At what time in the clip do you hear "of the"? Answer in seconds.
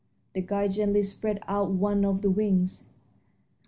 2.05-2.31